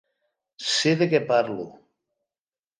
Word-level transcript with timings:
Sé 0.69 0.95
de 1.03 1.09
què 1.13 1.21
parlo. 1.29 1.69